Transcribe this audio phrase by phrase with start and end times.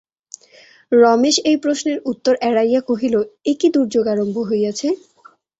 [0.91, 3.15] রমেশ এই প্রশ্নের উত্তর এড়াইয়া কহিল,
[3.45, 4.87] এ কী দুর্যোগ আরম্ভ হইয়াছে!